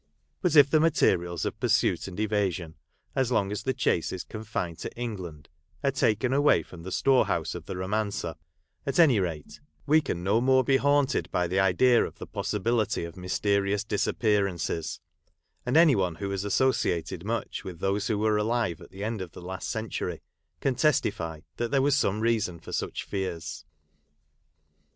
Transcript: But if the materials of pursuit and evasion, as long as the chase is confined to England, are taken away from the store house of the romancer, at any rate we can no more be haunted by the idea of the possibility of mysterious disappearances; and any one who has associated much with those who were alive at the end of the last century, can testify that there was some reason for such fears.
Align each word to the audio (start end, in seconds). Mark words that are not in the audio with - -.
But 0.41 0.55
if 0.55 0.67
the 0.67 0.79
materials 0.79 1.45
of 1.45 1.59
pursuit 1.59 2.07
and 2.07 2.19
evasion, 2.19 2.73
as 3.15 3.31
long 3.31 3.51
as 3.51 3.61
the 3.61 3.73
chase 3.75 4.11
is 4.11 4.23
confined 4.23 4.79
to 4.79 4.91
England, 4.95 5.47
are 5.83 5.91
taken 5.91 6.33
away 6.33 6.63
from 6.63 6.81
the 6.81 6.91
store 6.91 7.27
house 7.27 7.53
of 7.53 7.67
the 7.67 7.77
romancer, 7.77 8.33
at 8.87 8.97
any 8.99 9.19
rate 9.19 9.59
we 9.85 10.01
can 10.01 10.23
no 10.23 10.41
more 10.41 10.63
be 10.63 10.77
haunted 10.77 11.29
by 11.29 11.45
the 11.45 11.59
idea 11.59 12.03
of 12.03 12.17
the 12.17 12.25
possibility 12.25 13.03
of 13.03 13.15
mysterious 13.15 13.83
disappearances; 13.83 14.99
and 15.67 15.77
any 15.77 15.95
one 15.95 16.15
who 16.15 16.31
has 16.31 16.43
associated 16.43 17.23
much 17.23 17.63
with 17.63 17.79
those 17.79 18.07
who 18.07 18.17
were 18.17 18.37
alive 18.39 18.81
at 18.81 18.89
the 18.89 19.03
end 19.03 19.21
of 19.21 19.33
the 19.33 19.39
last 19.43 19.69
century, 19.69 20.23
can 20.61 20.73
testify 20.73 21.41
that 21.57 21.69
there 21.69 21.79
was 21.79 21.95
some 21.95 22.21
reason 22.21 22.59
for 22.59 22.71
such 22.71 23.03
fears. 23.03 23.65